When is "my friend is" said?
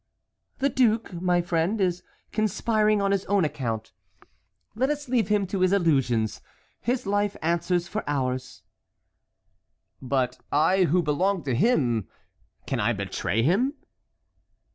1.21-2.01